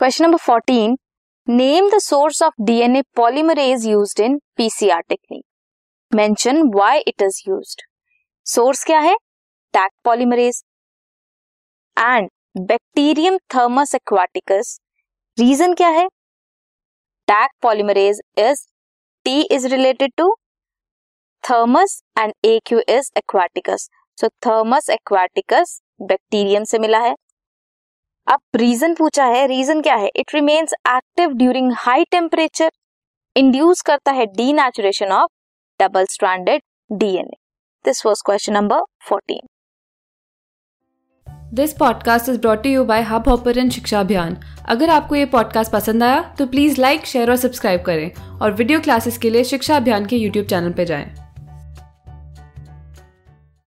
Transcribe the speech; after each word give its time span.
Question 0.00 0.24
number 0.24 0.38
fourteen 0.38 0.96
name 1.48 1.88
the 1.90 1.98
source 2.00 2.42
of 2.42 2.62
DNA 2.64 3.00
polymerase 3.16 3.84
used 3.86 4.20
in 4.20 4.38
PCR 4.56 5.00
technique 5.08 5.42
mention 6.12 6.62
why 6.74 7.00
it 7.08 7.22
is 7.22 7.40
used 7.48 7.82
source 8.46 8.84
क्या 8.84 8.98
है? 9.00 9.14
Taq 9.74 9.90
polymerase 10.04 10.62
and 11.96 12.28
bacterium 12.68 13.38
Thermus 13.54 13.94
aquaticus 13.94 14.78
reason 15.38 15.74
क्या 15.74 15.88
है? 15.88 16.08
Taq 17.28 17.50
polymerase 17.62 18.20
is 18.38 18.66
T 19.26 19.40
is 19.54 19.66
related 19.68 20.12
to 20.16 20.34
Thermus 21.44 22.02
and 22.18 22.32
A 22.44 22.58
Q 22.66 22.80
is 22.88 23.10
aquaticus 23.18 23.88
so 24.18 24.28
Thermus 24.46 24.90
aquaticus 24.90 25.80
bacterium 26.02 26.64
से 26.64 26.78
मिला 26.78 26.98
है. 27.00 27.14
अब 28.30 28.40
reason 28.56 28.94
पूछा 28.94 29.24
है 29.24 29.46
रीजन 29.46 29.80
क्या 29.80 29.94
है? 29.94 30.10
It 30.16 30.34
remains 30.34 30.72
active 30.72 31.30
during 31.30 31.72
high 31.76 32.04
temperature 32.04 32.70
induce 33.36 33.80
करता 33.80 34.12
है 34.12 34.26
denaturation 34.52 35.06
of 35.06 35.30
double 35.82 36.04
stranded 36.04 36.62
DNA 36.92 37.36
this 37.84 38.06
was 38.06 38.22
question 38.26 38.52
number 38.52 38.80
fourteen 39.08 39.40
this 41.54 41.72
podcast 41.72 42.28
is 42.28 42.38
brought 42.38 42.66
you 42.66 42.84
by 42.84 43.02
hub 43.02 43.28
hopper 43.28 43.68
Shiksha 43.70 44.00
Abhiyan 44.00 44.36
अगर 44.68 44.90
आपको 44.90 45.14
ये 45.14 45.26
पॉडकास्ट 45.26 45.72
पसंद 45.72 46.02
आया 46.02 46.34
तो 46.38 46.46
प्लीज़ 46.46 46.80
लाइक 46.80 47.06
शेयर 47.06 47.30
और 47.30 47.36
subscribe 47.36 47.82
करें 47.82 48.38
और 48.38 48.52
वीडियो 48.52 48.80
क्लासेस 48.80 49.18
के 49.18 49.30
लिए 49.30 49.44
शिक्षा 49.44 49.76
अभियान 49.76 50.06
के 50.06 50.16
यूट्यूब 50.16 50.46
चैनल 50.46 50.72
पर 50.72 50.84
जाएँ। 50.84 51.29